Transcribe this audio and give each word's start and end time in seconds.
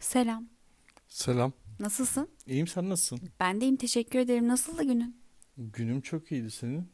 Selam. 0.00 0.48
Selam. 1.08 1.52
Nasılsın? 1.80 2.28
İyiyim 2.46 2.66
sen 2.66 2.88
nasılsın? 2.88 3.28
Ben 3.40 3.60
deyim 3.60 3.76
teşekkür 3.76 4.18
ederim. 4.18 4.48
Nasıldı 4.48 4.82
günün? 4.82 5.16
Günüm 5.58 6.00
çok 6.00 6.32
iyiydi 6.32 6.50
senin. 6.50 6.88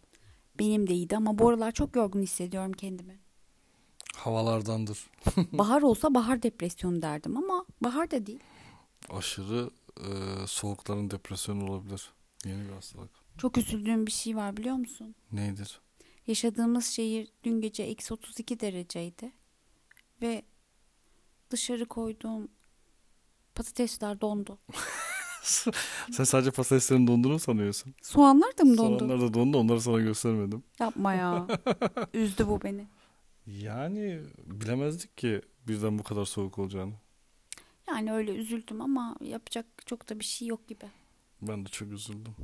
Benim 0.59 0.87
de 0.87 0.95
iyiydi 0.95 1.17
ama 1.17 1.39
bu 1.39 1.49
aralar 1.49 1.73
çok 1.73 1.97
yorgun 1.97 2.23
hissediyorum 2.23 2.73
kendimi. 2.73 3.19
Havalardandır. 4.17 5.07
Bahar 5.53 5.83
olsa 5.83 6.15
bahar 6.15 6.43
depresyonu 6.43 7.03
derdim 7.03 7.37
ama 7.37 7.67
bahar 7.81 8.11
da 8.11 8.27
değil. 8.27 8.41
Aşırı 9.11 9.71
e, 10.01 10.11
soğukların 10.47 11.11
depresyonu 11.11 11.71
olabilir. 11.71 12.11
Yeni 12.45 12.69
bir 12.69 12.73
hastalık. 12.73 13.11
Çok 13.39 13.59
üzüldüğüm 13.59 14.07
bir 14.07 14.13
şey 14.13 14.37
var 14.37 14.57
biliyor 14.57 14.77
musun? 14.77 15.15
Neydir? 15.33 15.81
Yaşadığımız 16.27 16.87
şehir 16.87 17.29
dün 17.45 17.61
gece 17.61 17.83
eksi 17.83 18.15
32 18.15 18.61
dereceydi. 18.61 19.33
Ve 20.23 20.43
dışarı 21.51 21.87
koyduğum 21.87 22.49
patatesler 23.57 24.21
dondu. 24.21 24.59
sen 26.13 26.25
sadece 26.25 26.51
patateslerin 26.51 27.07
donduğunu 27.07 27.39
sanıyorsun. 27.39 27.95
Soğanlar 28.03 28.59
da 28.59 28.65
mı 28.65 28.77
dondu? 28.77 28.99
Soğanlar 28.99 29.21
da 29.21 29.35
dondu 29.35 29.59
onları 29.59 29.81
sana 29.81 29.99
göstermedim. 29.99 30.63
Yapma 30.79 31.15
ya. 31.15 31.47
Üzdü 32.15 32.47
bu 32.47 32.63
beni. 32.63 32.87
Yani 33.47 34.21
bilemezdik 34.47 35.17
ki 35.17 35.43
birden 35.69 35.99
bu 35.99 36.03
kadar 36.03 36.25
soğuk 36.25 36.59
olacağını. 36.59 36.93
Yani 37.89 38.13
öyle 38.13 38.35
üzüldüm 38.35 38.81
ama 38.81 39.17
yapacak 39.21 39.67
çok 39.87 40.09
da 40.09 40.21
bir 40.21 40.25
şey 40.25 40.49
yok 40.49 40.69
gibi. 40.69 40.85
Ben 41.43 41.65
de 41.65 41.69
çok 41.69 41.93
üzüldüm. 41.93 42.35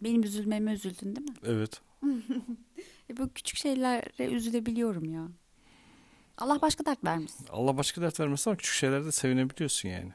Benim 0.00 0.22
üzülmeme 0.22 0.72
üzüldün 0.72 1.16
değil 1.16 1.28
mi? 1.28 1.36
Evet. 1.44 1.80
E 3.10 3.16
bu 3.16 3.28
küçük 3.34 3.58
şeylere 3.58 4.24
üzülebiliyorum 4.26 5.14
ya. 5.14 5.28
Allah 6.38 6.60
başka 6.62 6.86
dert 6.86 7.04
vermesin. 7.04 7.46
Allah 7.50 7.76
başka 7.76 8.02
dert 8.02 8.20
vermesin 8.20 8.50
ama 8.50 8.56
küçük 8.56 8.74
şeylerde 8.74 9.12
sevinebiliyorsun 9.12 9.88
yani. 9.88 10.12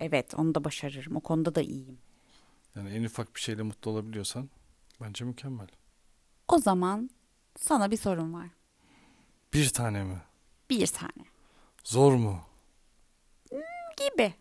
Evet 0.00 0.34
onu 0.34 0.54
da 0.54 0.64
başarırım. 0.64 1.16
O 1.16 1.20
konuda 1.20 1.54
da 1.54 1.60
iyiyim. 1.62 1.98
Yani 2.76 2.90
en 2.90 3.04
ufak 3.04 3.34
bir 3.36 3.40
şeyle 3.40 3.62
mutlu 3.62 3.90
olabiliyorsan 3.90 4.50
bence 5.00 5.24
mükemmel. 5.24 5.68
O 6.48 6.58
zaman 6.58 7.10
sana 7.58 7.90
bir 7.90 7.96
sorum 7.96 8.34
var. 8.34 8.46
Bir 9.54 9.68
tane 9.68 10.04
mi? 10.04 10.22
Bir 10.70 10.86
tane. 10.86 11.24
Zor 11.84 12.12
mu? 12.12 12.40
Gibi. 13.96 14.34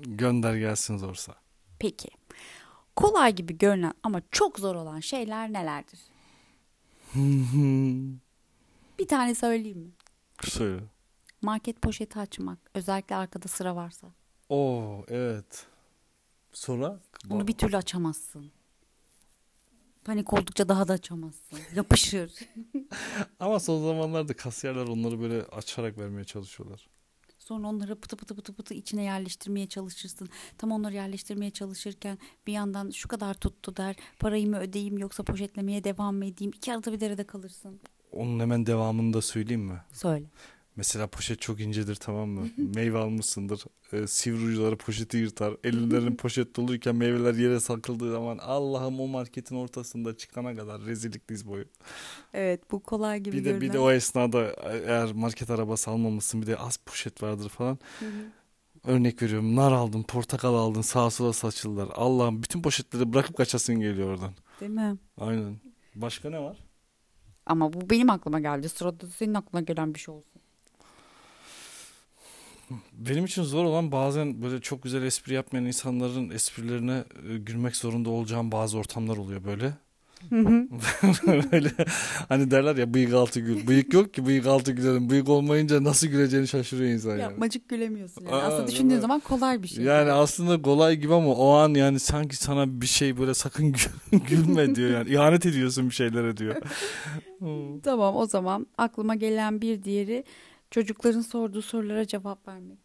Gönder 0.00 0.56
gelsin 0.56 0.96
zorsa. 0.96 1.34
Peki. 1.78 2.08
Kolay 2.96 3.34
gibi 3.34 3.58
görünen 3.58 3.94
ama 4.02 4.22
çok 4.30 4.58
zor 4.58 4.74
olan 4.74 5.00
şeyler 5.00 5.52
nelerdir? 5.52 6.00
Bir 8.98 9.08
tane 9.08 9.34
söyleyeyim 9.34 9.78
mi? 9.78 9.90
Söyle. 10.42 10.82
Market 11.42 11.82
poşeti 11.82 12.18
açmak. 12.18 12.58
Özellikle 12.74 13.16
arkada 13.16 13.48
sıra 13.48 13.76
varsa. 13.76 14.06
Oo 14.48 15.04
evet. 15.08 15.66
Sonra? 16.52 17.00
Bunu 17.24 17.48
bir 17.48 17.52
türlü 17.52 17.76
açamazsın. 17.76 18.50
Panik 20.04 20.32
oldukça 20.32 20.68
daha 20.68 20.88
da 20.88 20.92
açamazsın. 20.92 21.58
Yapışır. 21.74 22.32
Ama 23.40 23.60
son 23.60 23.82
zamanlarda 23.82 24.36
kasiyerler 24.36 24.86
onları 24.86 25.20
böyle 25.20 25.42
açarak 25.42 25.98
vermeye 25.98 26.24
çalışıyorlar. 26.24 26.88
Sonra 27.38 27.68
onları 27.68 28.00
pıtı 28.00 28.16
pıtı 28.16 28.34
pıtı 28.34 28.52
pıtı 28.52 28.74
içine 28.74 29.02
yerleştirmeye 29.02 29.66
çalışırsın. 29.66 30.28
Tam 30.58 30.72
onları 30.72 30.94
yerleştirmeye 30.94 31.50
çalışırken 31.50 32.18
bir 32.46 32.52
yandan 32.52 32.90
şu 32.90 33.08
kadar 33.08 33.34
tuttu 33.34 33.76
der. 33.76 33.96
Parayı 34.18 34.48
mı 34.50 34.58
ödeyeyim 34.58 34.98
yoksa 34.98 35.22
poşetlemeye 35.22 35.84
devam 35.84 36.16
mı 36.16 36.24
edeyim? 36.24 36.52
İki 36.56 36.72
arada 36.74 36.92
bir 36.92 37.00
derede 37.00 37.24
kalırsın. 37.24 37.80
Onun 38.12 38.40
hemen 38.40 38.66
devamını 38.66 39.12
da 39.12 39.22
söyleyeyim 39.22 39.62
mi? 39.62 39.80
Söyle. 39.92 40.26
Mesela 40.76 41.06
poşet 41.06 41.40
çok 41.40 41.60
incedir 41.60 41.94
tamam 41.94 42.28
mı? 42.28 42.48
Meyve 42.56 42.98
almışsındır. 42.98 43.64
Ee, 43.92 44.06
sivri 44.06 44.44
uçları 44.44 44.76
poşeti 44.76 45.16
yırtar. 45.16 45.56
Ellerin 45.64 46.16
poşet 46.16 46.56
doluyken 46.56 46.96
meyveler 46.96 47.34
yere 47.34 47.60
sakıldığı 47.60 48.12
zaman 48.12 48.38
Allah'ım 48.38 49.00
o 49.00 49.06
marketin 49.06 49.56
ortasında 49.56 50.16
çıkana 50.16 50.56
kadar 50.56 50.80
rezillik 50.82 51.28
diz 51.28 51.48
boyu. 51.48 51.64
Evet 52.32 52.70
bu 52.70 52.82
kolay 52.82 53.20
gibi 53.20 53.36
Bir 53.36 53.44
de 53.44 53.60
bir 53.60 53.72
de 53.72 53.78
o 53.78 53.90
esnada 53.90 54.52
eğer 54.86 55.12
market 55.12 55.50
arabası 55.50 55.90
almamışsın 55.90 56.42
bir 56.42 56.46
de 56.46 56.56
az 56.56 56.76
poşet 56.76 57.22
vardır 57.22 57.48
falan. 57.48 57.78
Örnek 58.84 59.22
veriyorum 59.22 59.56
nar 59.56 59.72
aldın, 59.72 60.02
portakal 60.02 60.54
aldın, 60.54 60.80
sağa 60.80 61.10
sola 61.10 61.32
saçıldılar. 61.32 61.88
Allah'ım 61.94 62.42
bütün 62.42 62.62
poşetleri 62.62 63.12
bırakıp 63.12 63.36
kaçasın 63.36 63.80
geliyor 63.80 64.08
oradan. 64.08 64.32
Değil 64.60 64.72
mi? 64.72 64.96
Aynen. 65.18 65.56
Başka 65.94 66.30
ne 66.30 66.38
var? 66.40 66.56
Ama 67.46 67.72
bu 67.72 67.90
benim 67.90 68.10
aklıma 68.10 68.40
geldi. 68.40 68.68
Sırada 68.68 69.06
senin 69.06 69.34
aklına 69.34 69.62
gelen 69.62 69.94
bir 69.94 69.98
şey 69.98 70.14
olsun. 70.14 70.42
Benim 72.92 73.24
için 73.24 73.42
zor 73.42 73.64
olan 73.64 73.92
bazen 73.92 74.42
böyle 74.42 74.60
çok 74.60 74.82
güzel 74.82 75.02
espri 75.02 75.34
yapmayan 75.34 75.66
insanların 75.66 76.30
esprilerine 76.30 77.04
e, 77.30 77.36
gülmek 77.38 77.76
zorunda 77.76 78.10
olacağım 78.10 78.52
bazı 78.52 78.78
ortamlar 78.78 79.16
oluyor 79.16 79.44
böyle. 79.44 79.72
böyle 81.52 81.70
hani 82.28 82.50
derler 82.50 82.76
ya 82.76 82.94
bıyık 82.94 83.14
altı 83.14 83.40
gül. 83.40 83.66
Bıyık 83.66 83.94
yok 83.94 84.14
ki 84.14 84.26
bıyık 84.26 84.46
altı 84.46 84.72
gülelim. 84.72 85.10
Bıyık 85.10 85.28
olmayınca 85.28 85.84
nasıl 85.84 86.06
güleceğini 86.06 86.48
şaşırıyor 86.48 86.90
insan 86.90 87.10
yani. 87.10 87.20
Yapmacık 87.20 87.68
gülemiyorsun 87.68 88.24
yani. 88.24 88.34
Aa, 88.34 88.46
Aslında 88.46 88.68
düşündüğün 88.68 88.98
zaman 88.98 89.20
kolay 89.20 89.62
bir 89.62 89.68
şey. 89.68 89.84
Yani 89.84 90.12
aslında 90.12 90.62
kolay 90.62 90.96
gibi 90.96 91.14
ama 91.14 91.32
o 91.34 91.52
an 91.52 91.74
yani 91.74 92.00
sanki 92.00 92.36
sana 92.36 92.80
bir 92.80 92.86
şey 92.86 93.18
böyle 93.18 93.34
sakın 93.34 93.72
gül- 93.72 94.18
gülme 94.28 94.74
diyor 94.74 94.90
yani. 94.90 95.10
İhanet 95.10 95.46
ediyorsun 95.46 95.88
bir 95.88 95.94
şeylere 95.94 96.36
diyor. 96.36 96.56
Tamam 97.82 98.16
o 98.16 98.26
zaman 98.26 98.66
aklıma 98.78 99.14
gelen 99.14 99.60
bir 99.62 99.82
diğeri 99.82 100.24
çocukların 100.74 101.20
sorduğu 101.20 101.62
sorulara 101.62 102.06
cevap 102.06 102.48
vermek. 102.48 102.78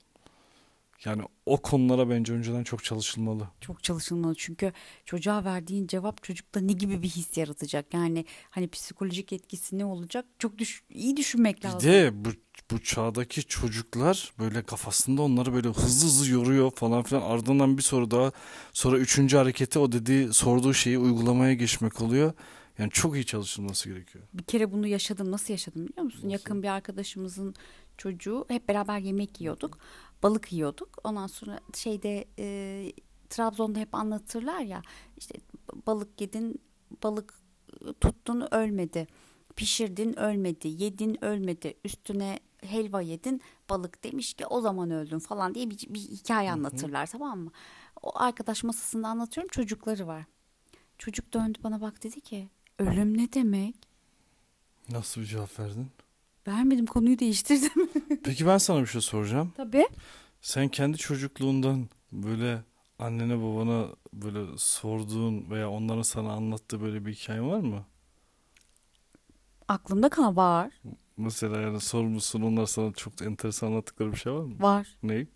Yani 1.05 1.23
o 1.45 1.61
konulara 1.61 2.09
bence 2.09 2.33
önceden 2.33 2.63
çok 2.63 2.83
çalışılmalı. 2.83 3.47
Çok 3.61 3.83
çalışılmalı 3.83 4.35
çünkü 4.37 4.73
çocuğa 5.05 5.43
verdiğin 5.45 5.87
cevap 5.87 6.23
çocukta 6.23 6.59
ne 6.59 6.73
gibi 6.73 7.01
bir 7.01 7.07
his 7.09 7.37
yaratacak? 7.37 7.93
Yani 7.93 8.25
hani 8.49 8.67
psikolojik 8.67 9.33
etkisi 9.33 9.77
ne 9.77 9.85
olacak? 9.85 10.25
Çok 10.39 10.57
düş 10.57 10.83
iyi 10.89 11.17
düşünmek 11.17 11.57
Bir 11.57 11.63
lazım. 11.63 11.91
de 11.91 12.25
bu, 12.25 12.29
bu 12.71 12.83
çağdaki 12.83 13.43
çocuklar 13.43 14.33
böyle 14.39 14.63
kafasında 14.63 15.21
onları 15.21 15.53
böyle 15.53 15.67
hızlı 15.67 16.07
hızlı 16.07 16.31
yoruyor 16.31 16.71
falan 16.71 17.03
filan. 17.03 17.21
Ardından 17.21 17.77
bir 17.77 17.83
soru 17.83 18.11
daha 18.11 18.31
sonra 18.73 18.97
üçüncü 18.97 19.37
hareketi 19.37 19.79
o 19.79 19.91
dediği 19.91 20.33
sorduğu 20.33 20.73
şeyi 20.73 20.97
uygulamaya 20.97 21.53
geçmek 21.53 22.01
oluyor. 22.01 22.33
Yani 22.79 22.91
çok 22.91 23.15
iyi 23.15 23.25
çalışılması 23.25 23.89
gerekiyor. 23.89 24.23
Bir 24.33 24.43
kere 24.43 24.71
bunu 24.71 24.87
yaşadım. 24.87 25.31
Nasıl 25.31 25.53
yaşadım 25.53 25.87
biliyor 25.87 26.03
musun? 26.03 26.19
Nasıl? 26.19 26.31
Yakın 26.31 26.63
bir 26.63 26.67
arkadaşımızın 26.67 27.55
çocuğu 27.97 28.45
hep 28.47 28.67
beraber 28.69 28.99
yemek 28.99 29.41
yiyorduk. 29.41 29.77
Balık 30.23 30.53
yiyorduk. 30.53 30.97
Ondan 31.03 31.27
sonra 31.27 31.59
şeyde 31.75 32.25
e, 32.39 32.91
Trabzon'da 33.29 33.79
hep 33.79 33.95
anlatırlar 33.95 34.59
ya 34.59 34.81
işte 35.17 35.35
balık 35.87 36.21
yedin, 36.21 36.61
balık 37.03 37.33
tuttun 38.01 38.53
ölmedi. 38.53 39.07
Pişirdin 39.55 40.19
ölmedi, 40.19 40.67
yedin 40.67 41.25
ölmedi. 41.25 41.73
Üstüne 41.85 42.39
helva 42.61 43.01
yedin, 43.01 43.41
balık 43.69 44.03
demiş 44.03 44.33
ki 44.33 44.45
o 44.45 44.61
zaman 44.61 44.91
öldün 44.91 45.19
falan 45.19 45.55
diye 45.55 45.69
bir, 45.69 45.77
bir 45.89 45.99
hikaye 45.99 46.51
anlatırlar 46.51 47.07
tamam 47.07 47.39
mı? 47.39 47.51
O 48.01 48.19
arkadaş 48.19 48.63
masasında 48.63 49.07
anlatıyorum 49.07 49.49
çocukları 49.49 50.07
var. 50.07 50.25
Çocuk 50.97 51.33
döndü 51.33 51.57
bana 51.63 51.81
bak 51.81 52.03
dedi 52.03 52.21
ki 52.21 52.49
ölüm 52.79 53.17
ne 53.17 53.33
demek? 53.33 53.75
Nasıl 54.89 55.21
bir 55.21 55.25
cevap 55.25 55.59
verdin? 55.59 55.87
Vermedim 56.47 56.85
konuyu 56.85 57.19
değiştirdim. 57.19 57.89
Peki 58.23 58.45
ben 58.47 58.57
sana 58.57 58.81
bir 58.81 58.85
şey 58.87 59.01
soracağım. 59.01 59.53
Tabii. 59.57 59.87
Sen 60.41 60.67
kendi 60.67 60.97
çocukluğundan 60.97 61.89
böyle 62.11 62.63
annene 62.99 63.37
babana 63.41 63.87
böyle 64.13 64.57
sorduğun 64.57 65.49
veya 65.49 65.69
onların 65.69 66.01
sana 66.01 66.31
anlattığı 66.31 66.81
böyle 66.81 67.05
bir 67.05 67.13
hikayen 67.13 67.49
var 67.49 67.59
mı? 67.59 67.85
Aklımda 69.67 70.09
kalan 70.09 70.35
var. 70.35 70.81
Mesela 71.17 71.61
yani 71.61 71.79
sormuşsun 71.79 72.41
onlar 72.41 72.65
sana 72.65 72.93
çok 72.93 73.21
enteresan 73.21 73.67
anlattıkları 73.67 74.11
bir 74.11 74.17
şey 74.17 74.33
var 74.33 74.43
mı? 74.43 74.59
Var. 74.59 74.97
Ne? 75.03 75.27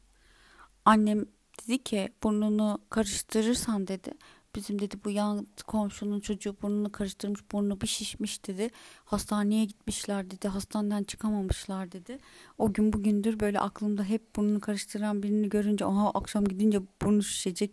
Annem 0.86 1.26
dedi 1.62 1.84
ki 1.84 2.14
burnunu 2.24 2.82
karıştırırsan 2.90 3.88
dedi. 3.88 4.12
Bizim 4.56 4.80
dedi 4.82 4.96
bu 5.06 5.10
yan 5.10 5.48
komşunun 5.68 6.20
çocuğu 6.20 6.56
burnunu 6.62 6.92
karıştırmış 6.92 7.42
burnu 7.52 7.82
bir 7.82 7.88
şişmiş 7.88 8.48
dedi. 8.48 8.70
Hastaneye 9.06 9.66
gitmişler 9.66 10.32
dedi. 10.32 10.48
Hastaneden 10.48 11.04
çıkamamışlar 11.04 11.92
dedi. 11.92 12.18
O 12.58 12.74
gün 12.74 12.94
bugündür 12.94 13.40
böyle 13.40 13.60
aklımda 13.60 14.04
hep 14.04 14.36
burnunu 14.36 14.60
karıştıran 14.60 15.24
birini 15.24 15.50
görünce 15.50 15.86
aha 15.86 16.10
akşam 16.10 16.46
gidince 16.46 16.82
burnu 17.02 17.24
şişecek 17.24 17.72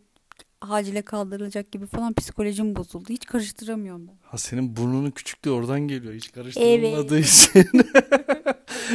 acile 0.61 1.03
kaldırılacak 1.03 1.73
gibi 1.73 1.87
falan 1.87 2.15
psikolojim 2.15 2.77
bozuldu. 2.77 3.09
Hiç 3.09 3.27
karıştıramıyorum 3.27 4.09
ben. 4.09 4.19
Ha 4.23 4.39
senin 4.39 4.77
burnunun 4.77 5.11
küçüklüğü 5.11 5.51
oradan 5.51 5.81
geliyor. 5.81 6.15
Hiç 6.15 6.33
karıştırılmadığı 6.33 7.19
için. 7.19 7.65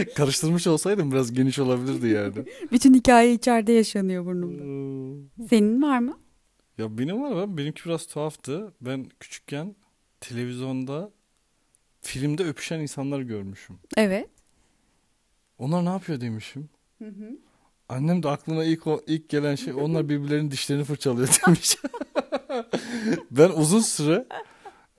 Karıştırmış 0.15 0.67
olsaydın 0.67 1.11
biraz 1.11 1.33
geniş 1.33 1.59
olabilirdi 1.59 2.07
yani. 2.07 2.33
Bütün 2.71 2.93
hikaye 2.93 3.33
içeride 3.33 3.71
yaşanıyor 3.71 4.25
burnumda. 4.25 4.63
Senin 5.49 5.81
var 5.81 5.99
mı? 5.99 6.17
Ya 6.77 6.97
benim 6.97 7.23
var 7.23 7.31
ama 7.31 7.57
benimki 7.57 7.85
biraz 7.85 8.07
tuhaftı. 8.07 8.73
Ben 8.81 9.09
küçükken 9.19 9.75
televizyonda 10.21 11.11
filmde 12.01 12.43
öpüşen 12.43 12.79
insanlar 12.79 13.19
görmüşüm. 13.19 13.79
Evet. 13.97 14.29
Onlar 15.57 15.85
ne 15.85 15.89
yapıyor 15.89 16.21
demişim. 16.21 16.69
Annem 17.89 18.23
de 18.23 18.29
aklına 18.29 18.63
ilk 18.63 18.87
o, 18.87 19.01
ilk 19.07 19.29
gelen 19.29 19.55
şey 19.55 19.73
onlar 19.73 20.09
birbirlerinin 20.09 20.51
dişlerini 20.51 20.83
fırçalıyor 20.83 21.27
demiş. 21.47 21.77
ben 23.31 23.49
uzun 23.49 23.79
süre 23.79 24.25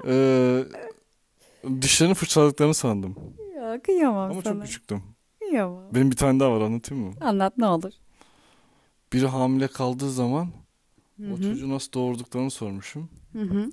e, 0.06 0.64
dişlerini 1.82 2.14
fırçaladıklarını 2.14 2.74
sandım. 2.74 3.16
Ya 3.56 3.82
kıyamam 3.82 4.30
Ama 4.30 4.42
sana. 4.42 4.54
çok 4.54 4.62
küçüktüm. 4.62 5.02
Kıyamam. 5.38 5.94
Benim 5.94 6.10
bir 6.10 6.16
tane 6.16 6.40
daha 6.40 6.52
var 6.52 6.60
anlatayım 6.60 7.04
mı? 7.04 7.12
Anlat 7.20 7.58
ne 7.58 7.66
olur. 7.66 7.92
Biri 9.12 9.26
hamile 9.26 9.68
kaldığı 9.68 10.10
zaman 10.10 10.48
Hı 11.20 11.32
o 11.32 11.36
çocuğu 11.36 11.68
nasıl 11.68 11.92
doğurduklarını 11.92 12.50
sormuşum. 12.50 13.10
Hı 13.32 13.42
hı. 13.42 13.70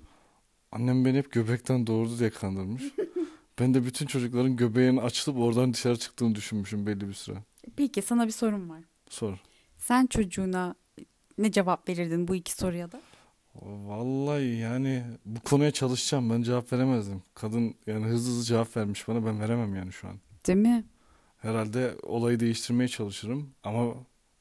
Annem 0.72 1.06
beni 1.06 1.18
hep 1.18 1.32
göbekten 1.32 1.88
doğurdu 1.88 2.20
diye 2.20 2.30
kandırmış. 2.30 2.84
ben 3.60 3.74
de 3.74 3.86
bütün 3.86 4.06
çocukların 4.06 4.56
göbeğini 4.56 5.02
açılıp 5.02 5.38
oradan 5.40 5.74
dışarı 5.74 5.98
çıktığını 6.00 6.36
düşünmüşüm 6.36 6.86
belli 6.88 7.08
bir 7.08 7.14
süre. 7.14 7.38
Peki 7.76 8.02
sana 8.02 8.26
bir 8.26 8.32
sorum 8.32 8.70
var. 8.70 8.84
Sor. 9.10 9.38
Sen 9.78 10.06
çocuğuna 10.06 10.76
ne 11.38 11.52
cevap 11.52 11.90
verirdin 11.90 12.28
bu 12.28 12.36
iki 12.36 12.54
soruya 12.54 12.92
da? 12.92 13.02
Vallahi 13.62 14.46
yani 14.46 15.04
bu 15.26 15.40
konuya 15.40 15.72
çalışacağım. 15.72 16.30
Ben 16.30 16.42
cevap 16.42 16.74
veremezdim. 16.74 17.22
Kadın 17.36 17.76
yani 17.88 18.06
hızlı 18.06 18.32
hızlı 18.32 18.44
cevap 18.44 18.78
vermiş 18.78 19.08
bana. 19.08 19.26
Ben 19.26 19.40
veremem 19.40 19.76
yani 19.76 19.92
şu 19.92 20.08
an. 20.08 20.16
Değil 20.48 20.60
mi? 20.60 20.84
Herhalde 21.38 21.96
olayı 22.04 22.40
değiştirmeye 22.40 22.88
çalışırım. 22.88 23.50
Ama 23.64 23.94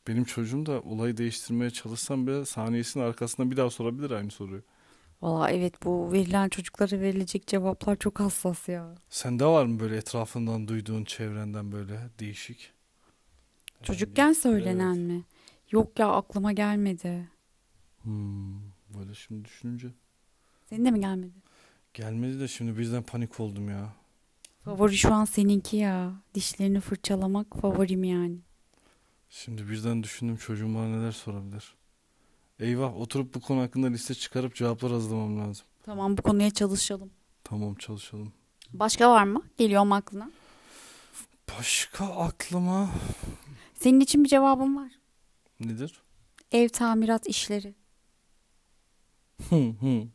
benim 0.09 0.25
çocuğum 0.25 0.67
da 0.67 0.81
olayı 0.81 1.17
değiştirmeye 1.17 1.71
çalışsam 1.71 2.27
bile 2.27 2.45
saniyesinin 2.45 3.05
arkasından 3.05 3.51
bir 3.51 3.57
daha 3.57 3.71
sorabilir 3.71 4.11
aynı 4.11 4.31
soruyu. 4.31 4.63
Valla 5.23 5.51
evet 5.51 5.85
bu 5.85 6.13
verilen 6.13 6.49
çocuklara 6.49 7.01
verilecek 7.01 7.47
cevaplar 7.47 7.97
çok 7.97 8.21
hassas 8.21 8.69
ya. 8.69 8.95
Sende 9.09 9.47
var 9.47 9.65
mı 9.65 9.81
böyle 9.81 9.97
etrafından 9.97 10.69
duyduğun 10.69 11.05
çevrenden 11.05 11.73
böyle 11.73 12.01
değişik? 12.19 12.73
Çocukken 13.83 14.33
söylenen 14.33 14.99
mi? 14.99 15.25
Yok 15.71 15.99
ya 15.99 16.09
aklıma 16.13 16.53
gelmedi. 16.53 17.29
Hmm, 18.03 18.55
böyle 18.99 19.15
şimdi 19.15 19.45
düşününce. 19.45 19.89
Senin 20.69 20.85
de 20.85 20.91
mi 20.91 21.01
gelmedi? 21.01 21.33
Gelmedi 21.95 22.41
de 22.41 22.49
şimdi 22.49 22.79
birden 22.79 23.03
panik 23.03 23.41
oldum 23.41 23.69
ya. 23.69 23.93
Favori 24.65 24.97
şu 24.97 25.15
an 25.15 25.25
seninki 25.25 25.77
ya. 25.77 26.13
Dişlerini 26.35 26.81
fırçalamak 26.81 27.57
favorim 27.61 28.05
yani. 28.05 28.39
Şimdi 29.35 29.69
birden 29.69 30.03
düşündüm 30.03 30.37
çocuğum 30.37 30.75
bana 30.75 30.87
neler 30.89 31.13
sorabilir. 31.13 31.75
Eyvah 32.59 32.97
oturup 32.97 33.35
bu 33.35 33.41
konu 33.41 33.61
hakkında 33.61 33.87
liste 33.87 34.15
çıkarıp 34.15 34.55
cevaplar 34.55 34.93
hazırlamam 34.93 35.39
lazım. 35.39 35.67
Tamam 35.83 36.17
bu 36.17 36.23
konuya 36.23 36.51
çalışalım. 36.51 37.11
Tamam 37.45 37.75
çalışalım. 37.75 38.33
Başka 38.73 39.11
var 39.11 39.25
mı? 39.25 39.43
Geliyor 39.59 39.85
mu 39.85 39.95
aklına? 39.95 40.31
Başka 41.59 42.05
aklıma 42.07 42.91
Senin 43.75 44.01
için 44.01 44.25
bir 44.25 44.29
cevabım 44.29 44.77
var. 44.77 44.93
nedir? 45.61 46.03
Ev 46.53 46.69
tamirat 46.69 47.27
işleri. 47.27 47.75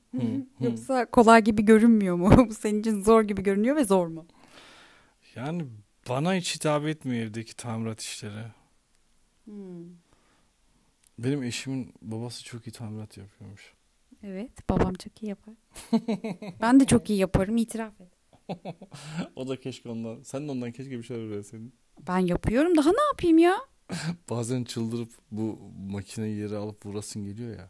Yoksa 0.60 1.06
kolay 1.12 1.44
gibi 1.44 1.66
görünmüyor 1.66 2.16
mu? 2.16 2.48
Bu 2.50 2.54
senin 2.54 2.80
için 2.80 3.04
zor 3.04 3.24
gibi 3.24 3.44
görünüyor 3.44 3.76
ve 3.76 3.84
zor 3.86 4.08
mu? 4.08 4.26
Yani 5.36 5.66
bana 6.10 6.34
hiç 6.36 6.56
hitap 6.56 6.86
etmiyor 6.86 7.26
evdeki 7.26 7.56
tamirat 7.56 8.02
işleri. 8.02 8.46
Benim 11.20 11.44
eşimin 11.44 11.94
babası 12.02 12.44
çok 12.44 12.68
iyi 12.68 12.72
tamirat 12.72 13.18
yapıyormuş. 13.18 13.74
Evet 14.24 14.70
babam 14.70 14.94
çok 14.94 15.24
iyi 15.24 15.28
yapar. 15.28 15.54
ben 16.62 16.80
de 16.80 16.86
çok 16.86 17.10
iyi 17.10 17.20
yaparım 17.20 17.58
itiraf 17.58 17.94
et. 18.02 18.12
o 19.36 19.48
da 19.48 19.60
keşke 19.60 19.90
ondan, 19.90 20.22
sen 20.24 20.48
de 20.48 20.52
ondan 20.52 20.72
keşke 20.72 20.98
bir 20.98 21.04
şeyler 21.04 21.22
öğrenseydin. 21.24 21.74
Ben 22.08 22.18
yapıyorum 22.20 22.78
daha 22.78 22.90
ne 22.92 23.02
yapayım 23.12 23.38
ya? 23.38 23.58
Bazen 24.30 24.64
çıldırıp 24.64 25.10
bu 25.32 25.60
makineyi 25.90 26.38
yere 26.38 26.56
alıp 26.56 26.86
vurasın 26.86 27.26
geliyor 27.26 27.58
ya. 27.58 27.70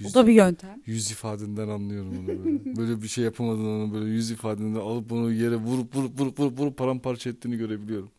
O 0.00 0.04
Yüz, 0.04 0.14
da 0.14 0.26
bir 0.26 0.32
yöntem. 0.32 0.82
yüz 0.86 1.10
ifadenden 1.10 1.68
anlıyorum 1.68 2.18
onu 2.18 2.26
böyle. 2.28 2.76
böyle 2.76 3.02
bir 3.02 3.08
şey 3.08 3.24
yapamadın 3.24 3.64
onu 3.64 3.92
böyle 3.94 4.10
yüz 4.10 4.30
ifadenden 4.30 4.80
alıp 4.80 5.12
onu 5.12 5.32
yere 5.32 5.56
vurup 5.56 5.96
vurup 5.96 6.20
vurup 6.20 6.40
vurup, 6.40 6.58
vurup 6.58 6.76
paramparça 6.76 7.30
ettiğini 7.30 7.56
görebiliyorum. 7.56 8.10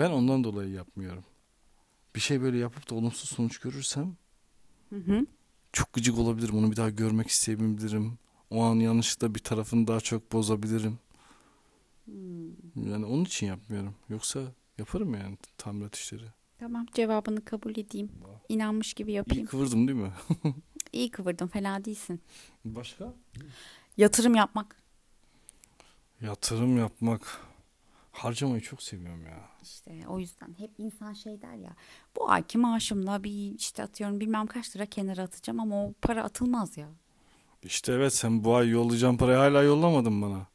Ben 0.00 0.10
ondan 0.10 0.44
dolayı 0.44 0.70
yapmıyorum. 0.70 1.24
Bir 2.14 2.20
şey 2.20 2.40
böyle 2.42 2.58
yapıp 2.58 2.90
da 2.90 2.94
olumsuz 2.94 3.30
sonuç 3.30 3.58
görürsem 3.58 4.16
Hı 4.90 4.96
hı. 4.96 5.26
çok 5.72 5.92
gıcık 5.92 6.18
olabilirim. 6.18 6.58
Onu 6.58 6.70
bir 6.70 6.76
daha 6.76 6.90
görmek 6.90 7.28
isteyebilirim. 7.28 8.18
O 8.50 8.62
an 8.62 8.74
yanlışlıkla 8.74 9.34
bir 9.34 9.40
tarafını 9.40 9.86
daha 9.86 10.00
çok 10.00 10.32
bozabilirim. 10.32 10.98
Yani 12.76 13.06
onun 13.06 13.24
için 13.24 13.46
yapmıyorum. 13.46 13.94
Yoksa 14.08 14.40
yaparım 14.78 15.14
yani 15.14 15.38
tamirat 15.58 15.96
işleri. 15.96 16.26
Tamam 16.58 16.86
cevabını 16.94 17.44
kabul 17.44 17.76
edeyim. 17.76 18.10
İnanmış 18.48 18.94
gibi 18.94 19.10
İyi 19.12 19.14
yapayım. 19.14 19.46
kıvırdım 19.46 19.88
değil 19.88 19.98
mi? 19.98 20.12
İyi 20.92 21.10
kıvırdın 21.10 21.46
fena 21.46 21.84
değilsin. 21.84 22.20
Başka? 22.64 23.14
Yatırım 23.96 24.34
yapmak. 24.34 24.76
Yatırım 26.20 26.78
yapmak. 26.78 27.49
Harcamayı 28.12 28.60
çok 28.60 28.82
seviyorum 28.82 29.26
ya. 29.26 29.48
İşte 29.62 30.04
o 30.08 30.18
yüzden 30.18 30.54
hep 30.58 30.70
insan 30.78 31.12
şey 31.12 31.42
der 31.42 31.54
ya. 31.54 31.76
Bu 32.16 32.30
ayki 32.30 32.58
maaşımla 32.58 33.24
bir 33.24 33.54
işte 33.58 33.82
atıyorum 33.82 34.20
bilmem 34.20 34.46
kaç 34.46 34.76
lira 34.76 34.86
kenara 34.86 35.22
atacağım 35.22 35.60
ama 35.60 35.84
o 35.84 35.92
para 36.02 36.24
atılmaz 36.24 36.76
ya. 36.76 36.88
İşte 37.62 37.92
evet 37.92 38.14
sen 38.14 38.44
bu 38.44 38.56
ay 38.56 38.68
yollayacağın 38.68 39.16
parayı 39.16 39.38
hala 39.38 39.62
yollamadın 39.62 40.22
bana. 40.22 40.46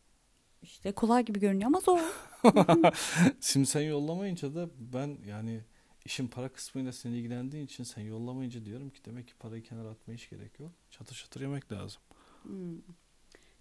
İşte 0.61 0.91
kolay 0.91 1.25
gibi 1.25 1.39
görünüyor 1.39 1.67
ama 1.67 1.79
zor. 1.79 1.99
Şimdi 3.41 3.65
sen 3.65 3.81
yollamayınca 3.81 4.55
da 4.55 4.69
ben 4.77 5.17
yani 5.25 5.61
işin 6.05 6.27
para 6.27 6.49
kısmıyla 6.49 6.91
seni 6.91 7.17
ilgilendiğin 7.17 7.65
için 7.65 7.83
sen 7.83 8.01
yollamayınca 8.01 8.65
diyorum 8.65 8.89
ki 8.89 9.05
demek 9.05 9.27
ki 9.27 9.33
parayı 9.39 9.63
kenara 9.63 9.89
atmaya 9.89 10.13
hiç 10.13 10.29
gerek 10.29 10.59
yok. 10.59 10.71
Çatır 10.91 11.15
çatır 11.15 11.41
yemek 11.41 11.71
lazım. 11.71 12.01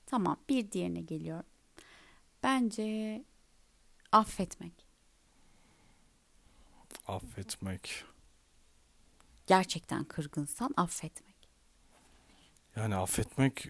Tamam 0.07 0.37
bir 0.49 0.73
diğerine 0.73 1.01
geliyor. 1.01 1.43
Bence 2.43 3.25
affetmek. 4.15 4.73
Affetmek. 7.07 8.05
Gerçekten 9.47 10.05
kırgınsan 10.05 10.71
affetmek. 10.77 11.35
Yani 12.77 12.95
affetmek 12.97 13.69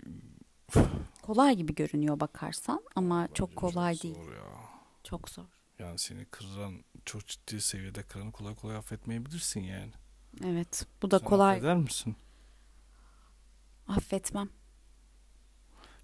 Kolay 1.23 1.56
gibi 1.56 1.75
görünüyor 1.75 2.20
bakarsan 2.20 2.82
ama 2.96 3.29
çok 3.35 3.56
kolay 3.56 4.00
değil. 4.02 4.14
zor 4.14 4.32
ya. 4.32 4.44
Çok 5.05 5.29
zor. 5.31 5.44
Yani 5.79 5.99
seni 5.99 6.25
kıran 6.25 6.85
çok 7.05 7.26
ciddi 7.26 7.61
seviyede 7.61 8.02
kıranı 8.02 8.32
kolay 8.32 8.55
kolay 8.55 8.76
affetmeyebilirsin 8.76 9.61
yani. 9.61 9.93
Evet 10.44 10.86
bu 11.03 11.10
da 11.10 11.19
Sen 11.19 11.27
kolay. 11.29 11.56
affeder 11.56 11.77
misin? 11.77 12.17
Affetmem. 13.89 14.48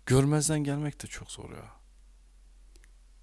Görmezden 0.06 0.64
gelmek 0.64 1.02
de 1.02 1.06
çok 1.06 1.30
zor 1.30 1.50
ya. 1.50 1.79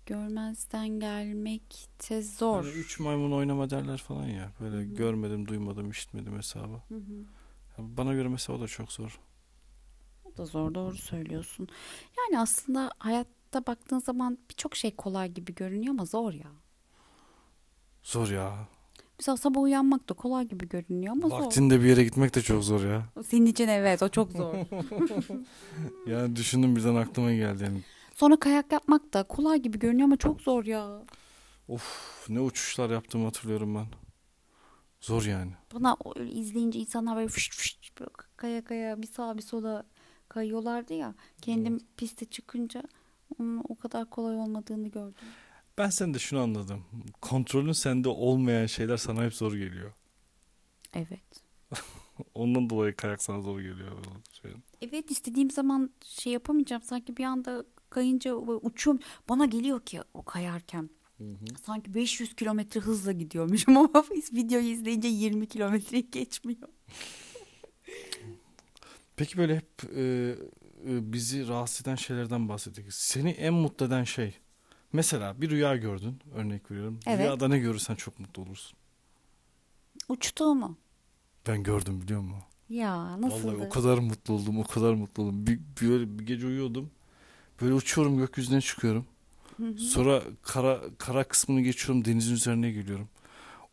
Görmezden 0.08 0.88
gelmek 0.88 1.88
de 2.10 2.22
zor. 2.22 2.64
Hani 2.64 2.74
üç 2.74 3.00
maymun 3.00 3.32
oynama 3.32 3.70
derler 3.70 3.98
falan 3.98 4.28
ya. 4.28 4.52
Böyle 4.60 4.86
görmedim, 4.86 5.48
duymadım, 5.48 5.90
işitmedim 5.90 6.38
hesabı. 6.38 6.74
Hı 6.88 6.96
hı. 6.96 7.14
Ya 7.78 7.98
Bana 7.98 8.14
göre 8.14 8.28
mesela 8.28 8.60
o 8.60 8.62
da 8.62 8.68
çok 8.68 8.92
zor. 8.92 9.20
O 10.26 10.38
da 10.38 10.46
zor 10.46 10.74
doğru 10.74 10.96
söylüyorsun. 10.98 11.68
Yani 12.18 12.40
aslında 12.42 12.92
hayatta 13.00 13.66
baktığın 13.66 14.00
zaman 14.00 14.38
birçok 14.50 14.76
şey 14.76 14.96
kolay 14.96 15.32
gibi 15.32 15.56
görünüyor 15.56 15.94
ama 15.94 16.06
zor 16.06 16.34
ya. 16.34 16.52
Zor 18.04 18.30
ya. 18.30 18.68
Mesela 19.20 19.38
sabah 19.38 19.62
uyanmak 19.62 20.10
da 20.10 20.14
kolay 20.14 20.48
gibi 20.48 20.70
görünüyor 20.70 21.12
ama 21.12 21.30
zor. 21.30 21.40
Vaktinde 21.40 21.82
bir 21.82 21.86
yere 21.86 22.04
gitmek 22.04 22.36
de 22.36 22.42
çok 22.42 22.64
zor 22.64 22.86
ya. 22.86 23.06
Senin 23.26 23.46
için 23.46 23.68
evet 23.68 24.04
o 24.04 24.10
çok 24.10 24.32
zor. 24.32 24.56
Yani 26.08 26.36
düşündüm 26.36 26.76
birden 26.76 26.96
aklıma 26.96 27.34
geldi. 27.34 27.64
Yani, 27.64 27.82
Sonra 28.18 28.40
kayak 28.40 28.72
yapmak 28.72 29.14
da 29.14 29.24
kolay 29.24 29.60
gibi 29.62 29.80
görünüyor 29.80 30.06
ama 30.06 30.18
çok 30.18 30.42
zor 30.42 30.66
ya. 30.66 31.06
of 31.68 32.26
ne 32.30 32.40
uçuşlar 32.40 32.90
yaptığımı 32.90 33.26
hatırlıyorum 33.26 33.76
ben. 33.76 33.88
Zor 35.02 35.24
yani. 35.24 35.52
Bana 35.74 35.98
öyle 36.16 36.32
izleyince 36.32 36.80
insanlar 36.80 37.16
böyle 37.16 37.28
fış 37.28 37.50
fış 37.50 37.80
böyle 38.00 38.12
kaya 38.38 38.64
kaya 38.64 39.02
bir 39.02 39.08
sağa 39.08 39.38
bir 39.38 39.42
sola 39.42 39.84
kayıyorlardı 40.30 40.94
ya. 40.94 41.16
Kendim 41.42 41.80
piste 41.98 42.26
çıkınca 42.26 42.84
onun 43.40 43.64
o 43.70 43.76
kadar 43.76 44.10
kolay 44.10 44.38
olmadığını 44.38 44.88
gördüm. 44.88 45.28
Ben 45.78 45.90
sen 45.90 46.14
de 46.14 46.20
şunu 46.20 46.40
anladım. 46.40 46.86
Kontrolün 47.22 47.72
sende 47.72 48.10
olmayan 48.10 48.66
şeyler 48.66 48.98
sana 48.98 49.24
hep 49.24 49.34
zor 49.34 49.54
geliyor. 49.54 49.94
Evet. 50.94 51.44
Ondan 52.34 52.70
dolayı 52.70 52.96
kayak 52.96 53.24
sana 53.24 53.42
zor 53.42 53.60
geliyor. 53.60 53.92
Evet 54.82 55.12
istediğim 55.12 55.52
zaman 55.52 55.90
şey 56.06 56.34
yapamayacağım. 56.34 56.82
Sanki 56.82 57.18
bir 57.18 57.24
anda 57.24 57.66
kayınca 57.90 58.36
uçuyorum. 58.36 59.02
Bana 59.30 59.46
geliyor 59.46 59.82
ki 59.82 60.02
o 60.14 60.24
kayarken. 60.24 60.90
Sanki 61.66 61.94
500 61.94 62.36
kilometre 62.36 62.80
hızla 62.80 63.12
gidiyormuşum 63.12 63.78
ama 63.78 64.04
videoyu 64.34 64.68
izleyince 64.68 65.08
20 65.08 65.48
kilometreyi 65.48 66.12
geçmiyor. 66.12 66.70
Peki 69.16 69.38
böyle 69.38 69.56
hep 69.56 69.96
e, 69.96 70.02
e, 70.88 71.14
bizi 71.14 71.48
rahatsız 71.48 71.82
eden 71.82 71.96
şeylerden 71.96 72.50
bahsettik. 72.50 72.94
Seni 72.94 73.30
en 73.30 73.54
mutlu 73.54 73.86
eden 73.86 74.04
şey. 74.04 74.38
Mesela 74.94 75.42
bir 75.42 75.50
rüya 75.50 75.76
gördün 75.76 76.20
örnek 76.36 76.72
veriyorum. 76.72 77.00
Evet. 77.08 77.20
Rüyada 77.20 77.48
ne 77.48 77.60
görürsen 77.60 77.96
çok 77.96 78.20
mutlu 78.20 78.42
olursun. 78.42 78.78
Uçtuğumu. 80.10 80.78
Ben 81.48 81.64
gördüm 81.64 82.02
biliyor 82.02 82.22
musun? 82.22 82.44
Ya 82.70 83.22
nasıldı? 83.22 83.48
Vallahi 83.48 83.68
o 83.68 83.70
kadar 83.70 83.98
mutlu 83.98 84.34
oldum, 84.34 84.60
o 84.60 84.64
kadar 84.64 84.94
mutlu 84.94 85.24
oldum. 85.24 85.48
Bir, 85.48 85.60
bir, 85.82 85.90
böyle 85.90 86.20
bir 86.20 86.26
gece 86.26 86.48
uyuyordum. 86.48 86.92
Böyle 87.62 87.74
uçuyorum 87.74 88.18
gökyüzüne 88.18 88.62
çıkıyorum. 88.62 89.06
Sonra 89.78 90.22
kara 90.42 90.82
kara 90.98 91.24
kısmını 91.24 91.62
geçiyorum 91.62 92.06
denizin 92.06 92.34
üzerine 92.34 92.72
geliyorum. 92.72 93.10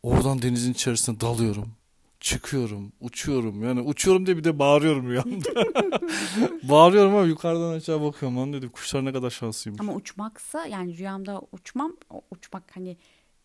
Oradan 0.03 0.41
denizin 0.41 0.73
içerisine 0.73 1.19
dalıyorum. 1.19 1.71
Çıkıyorum, 2.19 2.91
uçuyorum. 2.99 3.63
Yani 3.63 3.81
uçuyorum 3.81 4.25
diye 4.25 4.37
bir 4.37 4.43
de 4.43 4.59
bağırıyorum 4.59 5.09
rüyamda. 5.09 5.49
bağırıyorum 6.63 7.15
ama 7.15 7.25
yukarıdan 7.25 7.73
aşağı 7.73 8.01
bakıyorum. 8.01 8.37
Lan 8.37 8.53
dedim 8.53 8.69
kuşlar 8.69 9.05
ne 9.05 9.13
kadar 9.13 9.29
şanslıymış. 9.29 9.81
Ama 9.81 9.93
uçmaksa 9.93 10.65
yani 10.65 10.97
rüyamda 10.97 11.41
uçmam. 11.51 11.95
Uçmak 12.31 12.75
hani 12.75 12.97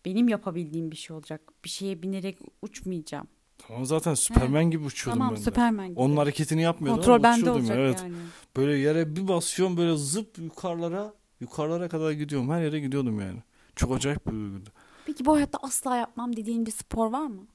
benim 0.05 0.27
yapabildiğim 0.27 0.91
bir 0.91 0.95
şey 0.95 1.15
olacak. 1.15 1.41
Bir 1.65 1.69
şeye 1.69 2.01
binerek 2.01 2.39
uçmayacağım. 2.61 3.27
Tamam 3.67 3.85
zaten 3.85 4.13
Süpermen 4.13 4.71
gibi 4.71 4.83
uçuyordum 4.83 5.19
tamam 5.19 5.35
ben 5.35 5.41
de. 5.41 5.43
Süpermen 5.43 5.89
gibi. 5.89 5.99
Onun 5.99 6.17
hareketini 6.17 6.61
yapmıyordum 6.61 6.97
Kontrol 7.01 7.13
ama 7.13 7.23
bende 7.23 7.51
uçuyordum 7.51 7.65
ya, 7.65 7.75
evet. 7.75 7.99
yani. 8.01 8.15
Böyle 8.57 8.77
yere 8.77 9.15
bir 9.15 9.27
basıyorum 9.27 9.77
böyle 9.77 9.97
zıp 9.97 10.37
yukarılara 10.37 11.13
yukarılara 11.39 11.89
kadar 11.89 12.11
gidiyorum. 12.11 12.49
Her 12.49 12.61
yere 12.61 12.79
gidiyordum 12.79 13.19
yani. 13.19 13.43
Çok 13.75 13.95
acayip 13.95 14.27
bir 14.27 14.31
duyguydu. 14.31 14.69
Peki 15.05 15.25
bu 15.25 15.35
hayatta 15.35 15.57
asla 15.61 15.95
yapmam 15.95 16.35
dediğin 16.35 16.65
bir 16.65 16.71
spor 16.71 17.11
var 17.11 17.25
mı? 17.25 17.47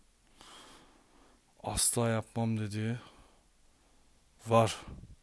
Asla 1.63 2.09
yapmam 2.09 2.59
dediği 2.59 2.97
var. 4.49 4.77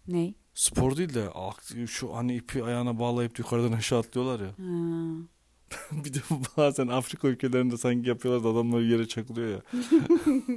Ne? 0.08 0.34
Spor 0.54 0.98
değil 0.98 1.13
de 1.13 1.28
şu 1.88 2.16
hani 2.16 2.36
ipi 2.36 2.63
ayağına 2.63 3.00
bağlayıp 3.00 3.40
yukarıdan 3.40 3.72
aşağı 3.72 4.00
atlıyorlar 4.00 4.40
ya. 4.40 4.48
Ha. 4.48 5.34
bir 5.92 6.13
de 6.13 6.20
bazen 6.58 6.88
Afrika 6.88 7.27
ülkelerinde 7.27 7.77
sanki 7.77 8.10
yapıyorlar 8.10 8.44
da 8.44 8.50
adamlar 8.50 8.82
yere 8.82 9.08
çakılıyor 9.08 9.48
ya. 9.50 9.62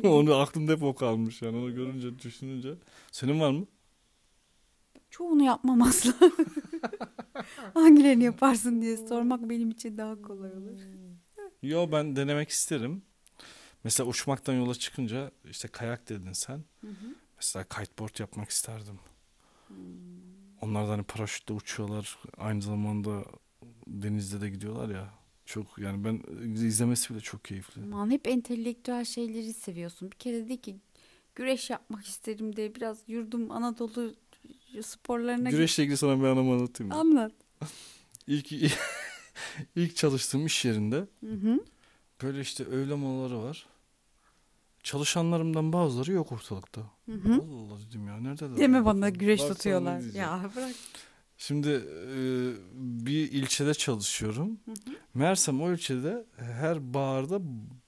Onu 0.11 0.35
aklımda 0.35 0.73
hep 0.73 0.82
o 0.82 0.94
kalmış 0.94 1.42
yani. 1.42 1.56
Onu 1.56 1.75
görünce 1.75 2.18
düşününce. 2.18 2.75
Senin 3.12 3.40
var 3.40 3.50
mı? 3.50 3.66
Çoğunu 5.11 5.42
yapmam 5.42 5.82
asla. 5.82 6.14
Hangilerini 7.75 8.25
yaparsın 8.25 8.82
diye 8.82 8.96
sormak 8.96 9.50
benim 9.50 9.70
için 9.70 9.99
daha 9.99 10.23
kolay 10.23 10.52
olur. 10.52 10.78
Yo 11.62 11.88
ben 11.92 12.16
denemek 12.16 12.49
isterim. 12.49 13.02
Mesela 13.85 14.08
uçmaktan 14.08 14.54
yola 14.54 14.75
çıkınca 14.75 15.30
işte 15.44 15.68
kayak 15.68 16.08
dedin 16.08 16.32
sen. 16.32 16.64
Mesela 17.37 17.64
kiteboard 17.64 18.18
yapmak 18.18 18.50
isterdim. 18.50 18.99
Onlar 20.61 20.88
da 20.88 20.92
hani 20.92 21.02
paraşütle 21.02 21.54
uçuyorlar. 21.54 22.18
Aynı 22.37 22.62
zamanda 22.62 23.25
denizde 23.87 24.40
de 24.40 24.50
gidiyorlar 24.50 24.88
ya. 24.88 25.14
Çok 25.47 25.78
yani 25.78 26.05
ben 26.05 26.23
izlemesi 26.55 27.14
bile 27.14 27.21
çok 27.21 27.45
keyifli. 27.45 27.83
Aman 27.83 28.11
hep 28.11 28.26
entelektüel 28.28 29.05
şeyleri 29.05 29.55
seviyorsun. 29.55 30.11
Bir 30.11 30.16
kere 30.16 30.45
dedi 30.45 30.61
ki 30.61 30.76
güreş 31.35 31.71
yapmak 31.71 32.07
isterim 32.07 32.57
diye 32.57 32.75
biraz 32.75 32.99
yurdum 33.07 33.50
Anadolu 33.50 34.14
sporlarına 34.83 35.50
Güreşle 35.50 35.83
ilgili 35.83 35.97
sana 35.97 36.21
bir 36.21 36.26
anımı 36.26 36.52
anlatayım. 36.52 36.93
Anlat. 36.93 37.33
İlk 38.26 38.52
ilk 39.76 39.97
çalıştığım 39.97 40.47
iş 40.47 40.64
yerinde 40.64 40.97
Hı 41.21 41.33
hı. 41.33 41.64
böyle 42.23 42.40
işte 42.40 42.64
öğle 42.64 42.95
molaları 42.95 43.43
var. 43.43 43.66
Çalışanlarımdan 44.83 45.73
bazıları 45.73 46.12
yok 46.12 46.33
ortalıkta. 46.33 46.81
Hı 47.07 47.12
hı. 47.12 47.33
Allah 47.33 47.73
Allah 47.73 47.81
dedim 47.88 48.07
ya 48.07 48.16
nerede? 48.16 48.57
Deme 48.57 48.85
bana 48.85 49.09
güreş 49.09 49.40
Varsa 49.40 49.55
tutuyorlar. 49.55 50.00
Ya 50.00 50.50
bırak. 50.57 50.75
Şimdi 51.38 51.69
e, 51.69 52.19
bir 52.73 53.33
ilçede 53.33 53.75
çalışıyorum. 53.75 54.59
Hı 54.64 54.71
hı. 54.71 54.95
Meğersem 55.14 55.62
o 55.62 55.73
ilçede 55.73 56.26
her 56.37 56.95
baharda 56.95 57.40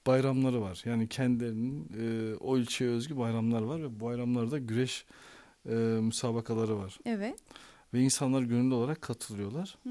bayramları 0.07 0.61
var. 0.61 0.81
Yani 0.85 1.07
kendilerinin 1.09 1.87
e, 1.99 2.35
o 2.35 2.57
ilçeye 2.57 2.91
özgü 2.91 3.17
bayramlar 3.17 3.61
var 3.61 3.81
ve 3.83 3.99
bu 3.99 4.05
bayramlarda 4.05 4.57
güreş 4.57 5.05
e, 5.69 5.73
müsabakaları 6.01 6.77
var. 6.77 6.97
Evet. 7.05 7.39
Ve 7.93 7.99
insanlar 8.01 8.41
gönüllü 8.41 8.73
olarak 8.73 9.01
katılıyorlar. 9.01 9.77
Hı 9.83 9.89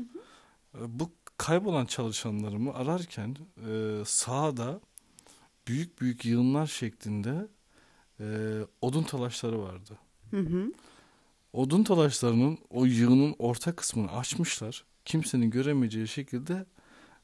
E, 0.75 0.99
Bu 1.01 1.13
kaybolan 1.37 1.87
çalışanlarımı 1.87 2.75
ararken 2.75 3.37
e, 3.71 4.03
sahada 4.05 4.81
büyük 5.69 6.01
büyük 6.01 6.25
yığınlar 6.25 6.67
şeklinde 6.67 7.49
e, 8.21 8.27
odun 8.81 9.03
talaşları 9.03 9.63
vardı. 9.63 9.99
Hı 10.31 10.41
hı. 10.41 10.73
Odun 11.53 11.85
talaşlarının 11.85 12.59
o 12.71 12.85
yığının 12.85 13.35
orta 13.39 13.77
kısmını 13.77 14.13
açmışlar. 14.13 14.85
Kimsenin 15.05 15.51
göremeyeceği 15.51 16.09
şekilde 16.09 16.67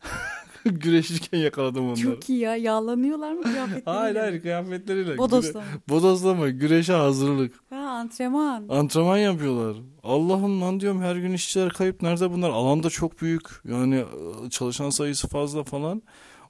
güreşirken 0.64 1.38
yakaladım 1.38 1.84
onları. 1.84 2.00
Çok 2.00 2.30
iyi 2.30 2.38
ya. 2.38 2.56
Yağlanıyorlar 2.56 3.32
mı 3.32 3.42
kıyafetleriyle? 3.42 3.90
Hayır 3.90 4.16
hayır 4.16 4.42
kıyafetleriyle. 4.42 5.18
Bodoslama. 5.18 5.66
Bodozlama, 5.88 6.48
güreşe 6.48 6.92
hazırlık. 6.92 7.54
Ha 7.70 7.76
antrenman. 7.76 8.68
Antrenman 8.68 9.18
yapıyorlar. 9.18 9.82
Allah'ım 10.02 10.62
lan 10.62 10.80
diyorum 10.80 11.02
her 11.02 11.16
gün 11.16 11.32
işçiler 11.32 11.68
kayıp. 11.70 12.02
Nerede 12.02 12.30
bunlar? 12.30 12.50
Alanda 12.50 12.90
çok 12.90 13.22
büyük. 13.22 13.48
Yani 13.64 14.04
çalışan 14.50 14.90
sayısı 14.90 15.28
fazla 15.28 15.64
falan. 15.64 16.02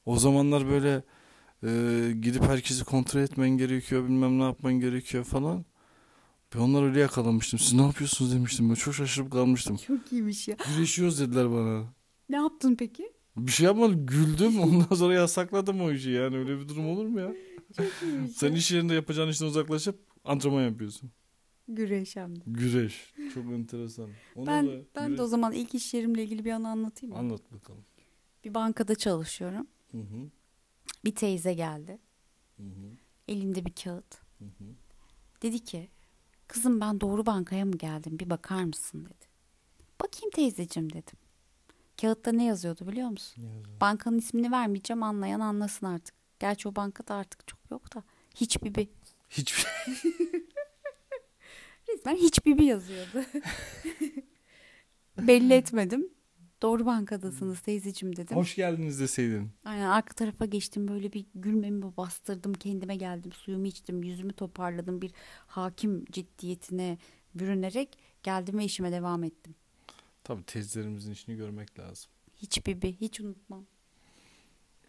O 0.07 0.17
zamanlar 0.17 0.69
böyle 0.69 1.03
e, 1.63 2.13
gidip 2.21 2.43
herkesi 2.43 2.85
kontrol 2.85 3.21
etmen 3.21 3.49
gerekiyor. 3.51 4.05
Bilmem 4.05 4.39
ne 4.39 4.43
yapman 4.43 4.75
gerekiyor 4.75 5.25
falan. 5.25 5.65
Ben 6.55 6.59
onları 6.61 6.85
öyle 6.85 7.01
yakalamıştım. 7.01 7.59
Siz 7.59 7.73
ne 7.73 7.83
yapıyorsunuz 7.83 8.33
demiştim. 8.33 8.71
Ben 8.71 8.75
çok 8.75 8.95
şaşırıp 8.95 9.33
kalmıştım. 9.33 9.77
Çok 9.77 10.13
iyiymiş 10.13 10.49
ya. 10.49 10.57
Güreşiyoruz 10.77 11.21
dediler 11.21 11.51
bana. 11.51 11.85
Ne 12.29 12.37
yaptın 12.37 12.75
peki? 12.79 13.13
Bir 13.37 13.53
şey 13.53 13.67
yapmadım. 13.67 14.07
Güldüm. 14.07 14.61
Ondan 14.61 14.95
sonra 14.97 15.15
yasakladım 15.15 15.81
o 15.81 15.93
işi. 15.93 16.11
Yani 16.11 16.37
öyle 16.37 16.59
bir 16.61 16.69
durum 16.69 16.87
olur 16.89 17.07
mu 17.07 17.21
ya? 17.21 17.33
Çok 17.77 17.87
iyiymiş. 18.03 18.31
Sen 18.33 18.53
iş 18.53 18.73
yerinde 18.73 18.95
yapacağın 18.95 19.29
işten 19.29 19.47
uzaklaşıp 19.47 19.99
antrenman 20.25 20.63
yapıyorsun. 20.63 21.11
Güreş 21.69 22.17
hem 22.17 22.37
de. 22.37 22.41
Güreş. 22.47 23.13
Çok 23.35 23.45
enteresan. 23.45 24.09
Onu 24.37 24.47
Ben, 24.47 24.67
da 24.67 24.73
ben 24.97 25.09
güreş- 25.09 25.19
de 25.19 25.23
o 25.23 25.27
zaman 25.27 25.53
ilk 25.53 25.75
iş 25.75 25.95
yerimle 25.95 26.25
ilgili 26.25 26.45
bir 26.45 26.51
anı 26.53 26.69
anlatayım 26.69 27.15
mı? 27.15 27.19
Anlat 27.21 27.53
bakalım. 27.53 27.85
Bir 28.45 28.55
bankada 28.55 28.95
çalışıyorum. 28.95 29.67
Hı 29.93 29.99
hı. 29.99 30.31
Bir 31.05 31.15
teyze 31.15 31.55
geldi. 31.55 31.99
Hı 32.57 32.63
hı. 32.63 32.97
Elinde 33.29 33.65
bir 33.67 33.73
kağıt. 33.85 34.15
Hı 34.39 34.45
hı. 34.45 34.65
Dedi 35.43 35.59
ki 35.65 35.89
kızım 36.49 36.81
ben 36.81 37.01
doğru 37.01 37.27
bankaya 37.27 37.65
mı 37.65 37.73
geldim 37.79 38.19
bir 38.19 38.31
bakar 38.31 38.65
mısın 38.65 39.05
dedi. 39.05 39.27
Bakayım 40.03 40.31
teyzeciğim 40.31 40.93
dedim. 40.93 41.19
Kağıtta 42.01 42.33
ne 42.33 42.45
yazıyordu 42.45 42.89
biliyor 42.89 43.09
musun? 43.09 43.43
Yazıyor? 43.43 43.81
Bankanın 43.81 44.19
ismini 44.19 44.53
vermeyeceğim 44.53 45.03
anlayan 45.03 45.41
anlasın 45.41 45.87
artık. 45.87 46.15
Gerçi 46.41 46.69
o 46.69 46.77
bankada 46.77 47.15
artık 47.15 47.47
çok 47.47 47.61
yok 47.71 47.95
da. 47.95 48.03
Hiçbir 48.35 48.75
bir. 48.75 48.89
Hiçbir 49.31 49.67
Resmen 51.89 52.17
hiçbir 52.17 52.59
bir 52.59 52.65
yazıyordu. 52.65 53.25
Belli 55.19 55.53
etmedim. 55.53 56.14
Doğru 56.65 56.87
bankadasınız 56.87 57.61
teyzeciğim 57.61 58.17
dedim. 58.17 58.37
Hoş 58.37 58.57
geldiniz 58.57 59.01
deseydin. 59.01 59.51
Aynen 59.65 59.87
arka 59.87 60.15
tarafa 60.15 60.45
geçtim 60.45 60.89
böyle 60.89 61.13
bir 61.13 61.27
gülmemi 61.35 61.97
bastırdım 61.97 62.53
kendime 62.53 62.97
geldim 62.97 63.33
suyumu 63.33 63.67
içtim 63.67 64.03
yüzümü 64.03 64.33
toparladım 64.33 65.03
bir 65.03 65.13
hakim 65.47 66.05
ciddiyetine 66.05 66.99
bürünerek 67.35 67.99
geldim 68.23 68.59
ve 68.59 68.65
işime 68.65 68.93
devam 68.93 69.25
ettim. 69.25 69.55
Tabii 70.25 70.43
teyzelerimizin 70.43 71.13
işini 71.13 71.37
görmek 71.37 71.79
lazım. 71.79 72.11
Hiçbir 72.37 72.83
bir 72.83 72.93
hiç 72.93 73.21
unutmam. 73.21 73.65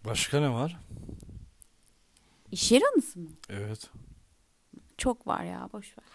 Başka 0.05 0.39
ne 0.39 0.50
var? 0.50 0.79
İş 2.51 2.72
yeri 2.72 2.84
anısı 2.94 3.20
mı? 3.20 3.29
Evet. 3.50 3.89
Çok 4.98 5.27
var 5.27 5.44
ya 5.44 5.70
boş 5.74 5.98
ver. 5.98 6.05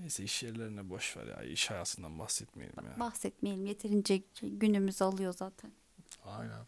Neyse 0.00 0.24
iş 0.24 0.42
yerlerine 0.42 0.90
boş 0.90 1.16
ver 1.16 1.26
ya. 1.26 1.42
İş 1.42 1.70
hayatından 1.70 2.18
bahsetmeyelim 2.18 2.84
ya. 2.86 3.00
Bahsetmeyelim 3.00 3.66
yeterince 3.66 4.22
günümüzü 4.42 5.04
alıyor 5.04 5.32
zaten. 5.32 5.72
Aynen. 6.24 6.66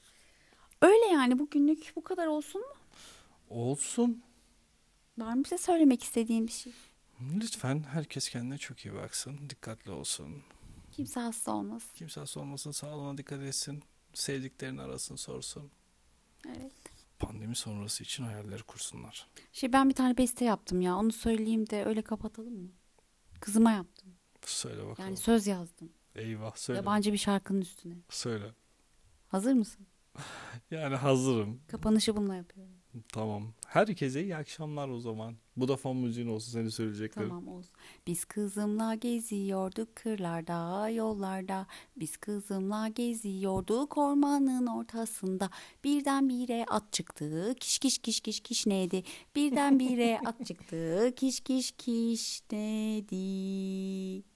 Öyle 0.83 1.05
yani 1.07 1.39
bugünlük 1.39 1.93
bu 1.97 2.05
kadar 2.05 2.27
olsun 2.27 2.61
mu? 2.61 2.75
Olsun. 3.49 4.23
Var 5.19 5.35
mı 5.35 5.45
bize 5.45 5.59
söylemek 5.59 6.03
istediğin 6.03 6.47
bir 6.47 6.53
şey? 6.53 6.73
Lütfen 7.35 7.83
herkes 7.83 8.29
kendine 8.29 8.59
çok 8.59 8.85
iyi 8.85 8.95
baksın. 8.95 9.51
Dikkatli 9.51 9.91
olsun. 9.91 10.43
Kimse 10.93 11.21
hasta 11.21 11.53
olmasın. 11.53 11.91
Kimse 11.95 12.21
hasta 12.21 12.41
olmasın. 12.41 12.71
Sağlığına 12.71 13.19
dikkat 13.19 13.43
etsin. 13.43 13.83
Sevdiklerini 14.15 14.83
arasın 14.83 15.17
sorsun. 15.17 15.71
Evet. 16.47 16.73
Pandemi 17.19 17.57
sonrası 17.57 18.03
için 18.03 18.25
hayalleri 18.25 18.63
kursunlar. 18.63 19.29
Şey 19.53 19.73
ben 19.73 19.89
bir 19.89 19.95
tane 19.95 20.17
beste 20.17 20.45
yaptım 20.45 20.81
ya 20.81 20.97
onu 20.97 21.13
söyleyeyim 21.13 21.71
de 21.71 21.85
öyle 21.85 22.03
kapatalım 22.03 22.63
mı? 22.63 22.69
Kızıma 23.43 23.73
yaptım. 23.73 24.15
Söyle 24.47 24.87
bakalım. 24.87 25.09
Yani 25.09 25.17
söz 25.17 25.47
yazdım. 25.47 25.93
Eyvah 26.15 26.57
söyle. 26.57 26.79
Yabancı 26.79 27.13
bir 27.13 27.19
şarkının 27.19 27.61
üstüne. 27.61 27.95
Söyle. 28.09 28.55
Hazır 29.29 29.53
mısın? 29.53 29.87
Yani 30.71 30.97
hazırım. 30.97 31.61
Kapanışı 31.69 32.17
bununla 32.17 32.35
yapıyorum. 32.35 32.75
Tamam. 33.13 33.43
Herkese 33.67 34.23
iyi 34.23 34.37
akşamlar 34.37 34.89
o 34.89 35.01
zaman. 35.01 35.35
Bu 35.57 35.69
da 35.69 35.77
fon 35.77 35.97
müziğin 35.97 36.29
olsun 36.29 36.53
seni 36.53 36.71
söyleyeceklerim. 36.71 37.29
Tamam 37.29 37.49
olsun. 37.49 37.73
Biz 38.07 38.25
kızımla 38.25 38.95
geziyorduk 38.95 39.97
kırlarda, 39.97 40.89
yollarda. 40.89 41.67
Biz 41.97 42.17
kızımla 42.17 42.89
geziyorduk 42.89 43.99
ormanın 43.99 44.67
ortasında. 44.67 45.51
Birdenbire 45.85 46.65
at 46.71 46.93
çıktı. 46.93 47.55
Kiş 47.61 47.79
kiş 47.79 47.99
kiş 47.99 48.21
kiş 48.21 48.41
kiş 48.41 48.67
neydi? 48.67 49.03
Birdenbire 49.37 50.19
at 50.27 50.47
çıktı. 50.47 51.13
Kiş 51.17 51.41
kiş 51.41 51.73
kiş 51.73 52.43
neydi? 52.53 54.32